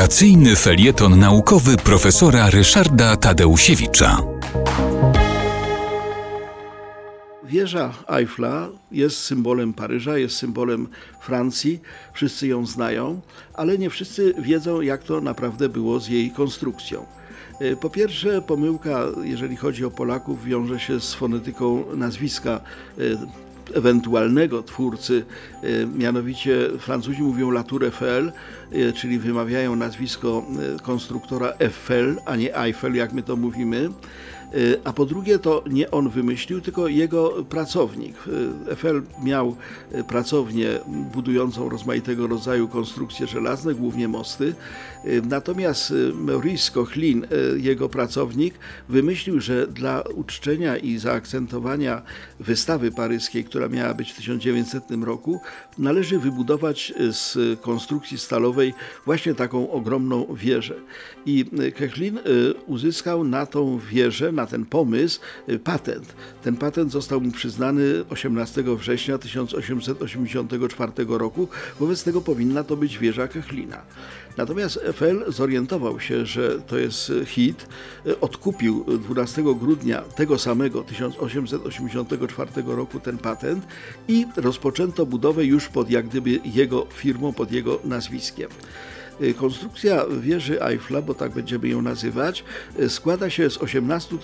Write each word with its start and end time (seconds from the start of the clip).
Wakacyjny 0.00 0.56
felieton 0.56 1.18
naukowy 1.18 1.76
profesora 1.76 2.50
Ryszarda 2.50 3.16
Tadeusiewicza. 3.16 4.18
Wieża 7.44 7.92
Eiffla 8.08 8.68
jest 8.92 9.18
symbolem 9.18 9.72
Paryża, 9.72 10.18
jest 10.18 10.36
symbolem 10.36 10.88
Francji, 11.20 11.80
wszyscy 12.12 12.46
ją 12.46 12.66
znają, 12.66 13.20
ale 13.54 13.78
nie 13.78 13.90
wszyscy 13.90 14.34
wiedzą, 14.38 14.80
jak 14.80 15.02
to 15.02 15.20
naprawdę 15.20 15.68
było 15.68 16.00
z 16.00 16.08
jej 16.08 16.30
konstrukcją. 16.30 17.06
E, 17.60 17.76
Po 17.76 17.90
pierwsze, 17.90 18.42
pomyłka, 18.42 19.06
jeżeli 19.22 19.56
chodzi 19.56 19.84
o 19.84 19.90
Polaków, 19.90 20.44
wiąże 20.44 20.80
się 20.80 21.00
z 21.00 21.14
fonetyką 21.14 21.84
nazwiska 21.96 22.60
e, 22.98 23.49
ewentualnego 23.74 24.62
twórcy, 24.62 25.24
e, 25.62 25.86
mianowicie 25.86 26.68
Francuzi 26.78 27.22
mówią 27.22 27.50
Latour 27.50 27.84
Eiffel, 27.84 28.32
e, 28.72 28.92
czyli 28.92 29.18
wymawiają 29.18 29.76
nazwisko 29.76 30.42
e, 30.76 30.82
konstruktora 30.82 31.52
Eiffel, 31.58 32.16
a 32.26 32.36
nie 32.36 32.56
Eiffel, 32.56 32.94
jak 32.94 33.12
my 33.12 33.22
to 33.22 33.36
mówimy. 33.36 33.90
E, 34.54 34.80
A 34.84 34.92
po 34.92 35.06
drugie, 35.06 35.38
to 35.38 35.64
nie 35.70 35.90
on 35.90 36.08
wymyślił, 36.08 36.60
tylko 36.60 36.88
jego 36.88 37.44
pracownik. 37.48 38.14
E, 38.66 38.70
Eiffel 38.70 39.02
miał 39.24 39.56
e, 39.92 40.04
pracownię 40.04 40.68
budującą 41.14 41.68
rozmaitego 41.68 42.26
rodzaju 42.26 42.68
konstrukcje 42.68 43.26
żelazne, 43.26 43.74
głównie 43.74 44.08
mosty. 44.08 44.54
Natomiast 45.28 45.94
Maurice 46.14 46.72
Cochlin, 46.72 47.26
jego 47.56 47.88
pracownik, 47.88 48.54
wymyślił, 48.88 49.40
że 49.40 49.66
dla 49.66 50.02
uczczenia 50.14 50.76
i 50.76 50.98
zaakcentowania 50.98 52.02
wystawy 52.40 52.90
paryskiej, 52.90 53.44
która 53.44 53.68
miała 53.68 53.94
być 53.94 54.12
w 54.12 54.16
1900 54.16 54.84
roku, 55.04 55.40
należy 55.78 56.18
wybudować 56.18 56.92
z 57.10 57.60
konstrukcji 57.60 58.18
stalowej 58.18 58.74
właśnie 59.04 59.34
taką 59.34 59.70
ogromną 59.70 60.34
wieżę. 60.34 60.74
I 61.26 61.44
Cochlin 61.78 62.18
uzyskał 62.66 63.24
na 63.24 63.46
tą 63.46 63.78
wieżę, 63.78 64.32
na 64.40 64.46
ten 64.46 64.64
pomysł 64.64 65.20
e, 65.48 65.58
patent. 65.58 66.14
Ten 66.42 66.56
patent 66.56 66.92
został 66.92 67.20
mu 67.20 67.30
przyznany 67.32 68.04
18 68.10 68.62
września 68.62 69.18
1884 69.18 70.92
roku, 71.08 71.48
wobec 71.80 72.04
tego 72.04 72.20
powinna 72.20 72.64
to 72.64 72.76
być 72.76 72.98
wieża 72.98 73.28
Cochlina. 73.28 73.82
Natomiast 74.36 74.80
Eiffel 74.86 75.24
zorientował 75.28 76.00
się, 76.00 76.26
że 76.26 76.60
to 76.60 76.78
jest 76.78 77.12
hit, 77.26 77.66
e, 78.06 78.20
odkupił 78.20 78.84
12 78.98 79.42
grudnia 79.54 80.00
tego 80.00 80.38
samego 80.38 80.82
1884 80.82 82.50
roku 82.66 83.00
ten 83.00 83.18
patent 83.18 83.66
i 84.08 84.26
rozpoczęto 84.36 85.06
budowę 85.06 85.44
już 85.44 85.68
pod 85.68 85.90
jak 85.90 86.08
gdyby 86.08 86.40
jego 86.44 86.86
firmą, 86.94 87.32
pod 87.32 87.52
jego 87.52 87.78
nazwiskiem. 87.84 88.50
Y, 89.22 89.34
Konstrukcja 89.34 90.04
wieży 90.20 90.62
Eiffla, 90.62 91.02
bo 91.02 91.14
tak 91.14 91.32
będziemy 91.32 91.68
ją 91.68 91.82
nazywać, 91.82 92.44
y, 92.80 92.88
składa 92.88 93.30
się 93.30 93.50
z 93.50 93.58
18 93.58 94.18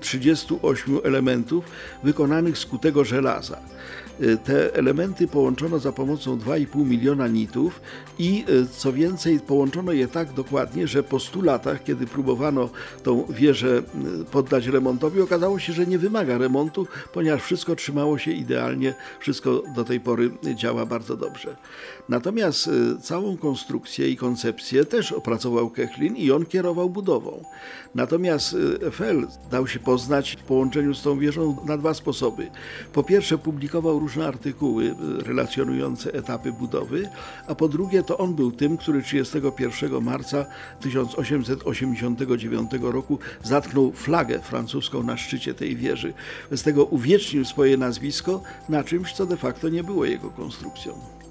038 0.00 1.00
elementów 1.04 1.64
wykonanych 2.04 2.58
z 2.58 2.66
kutego 2.66 3.04
żelaza. 3.04 3.60
Y, 4.20 4.36
Te 4.36 4.74
elementy 4.74 5.28
połączono 5.28 5.78
za 5.78 5.92
pomocą 5.92 6.38
2,5 6.38 6.86
miliona 6.86 7.28
nitów 7.28 7.80
i 8.18 8.44
y, 8.48 8.66
co 8.68 8.92
więcej 8.92 9.40
połączono 9.40 9.92
je 9.92 10.08
tak 10.08 10.32
dokładnie, 10.32 10.86
że 10.86 11.02
po 11.02 11.20
100 11.20 11.42
latach, 11.42 11.84
kiedy 11.84 12.06
próbowano 12.06 12.70
tą 13.02 13.26
wieżę 13.30 13.82
y, 14.22 14.24
poddać 14.24 14.66
remontowi, 14.66 15.20
okazało 15.20 15.58
się, 15.58 15.72
że 15.72 15.86
nie 15.86 15.98
wymaga 15.98 16.38
remontu, 16.38 16.86
ponieważ 17.12 17.42
wszystko 17.42 17.76
trzymało 17.76 18.18
się 18.18 18.30
idealnie, 18.30 18.94
wszystko 19.20 19.62
do 19.74 19.84
tej 19.84 20.00
pory 20.00 20.30
działa 20.54 20.86
bardzo 20.86 21.16
dobrze. 21.16 21.56
Natomiast 22.08 22.70
całą 23.02 23.36
konstrukcję 23.36 24.08
i 24.08 24.16
koncepcję 24.16 24.84
też 24.84 25.12
opracował 25.12 25.70
Kechlin 25.70 26.16
i 26.16 26.30
on 26.30 26.46
kierował 26.46 26.90
budową. 26.90 27.44
Natomiast 27.94 28.56
Eiffel 28.84 29.26
dał 29.50 29.66
się 29.66 29.78
poznać 29.78 30.36
w 30.40 30.44
połączeniu 30.44 30.94
z 30.94 31.02
tą 31.02 31.18
wieżą 31.18 31.56
na 31.66 31.76
dwa 31.76 31.94
sposoby. 31.94 32.50
Po 32.92 33.02
pierwsze 33.02 33.38
publikował 33.38 34.00
różne 34.06 34.26
artykuły 34.26 34.84
y, 34.84 34.94
relacjonujące 35.24 36.12
etapy 36.12 36.52
budowy, 36.52 37.08
a 37.46 37.54
po 37.54 37.68
drugie 37.68 38.02
to 38.02 38.18
on 38.18 38.34
był 38.34 38.52
tym, 38.52 38.76
który 38.76 39.02
31 39.02 40.02
marca 40.02 40.46
1889 40.80 42.70
roku 42.82 43.18
zatknął 43.42 43.92
flagę 43.92 44.38
francuską 44.38 45.02
na 45.02 45.16
szczycie 45.16 45.54
tej 45.54 45.76
wieży. 45.76 46.12
Z 46.50 46.62
tego 46.62 46.84
uwiecznił 46.84 47.44
swoje 47.44 47.76
nazwisko 47.76 48.42
na 48.68 48.84
czymś, 48.84 49.12
co 49.12 49.26
de 49.26 49.36
facto 49.36 49.68
nie 49.68 49.84
było 49.84 50.04
jego 50.04 50.30
konstrukcją. 50.30 51.25